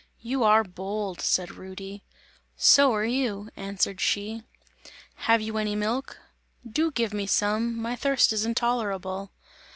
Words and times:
"You 0.23 0.43
are 0.43 0.63
bold!" 0.63 1.21
said 1.21 1.51
Rudy. 1.51 2.03
"So 2.57 2.91
are 2.91 3.05
you!" 3.05 3.51
answered 3.55 4.01
she. 4.01 4.41
"Have 5.29 5.41
you 5.41 5.59
any 5.59 5.75
milk? 5.75 6.17
Do 6.67 6.89
give 6.89 7.13
me 7.13 7.27
some, 7.27 7.79
my 7.79 7.95
thirst 7.95 8.33
is 8.33 8.43
intolerable!" 8.43 9.29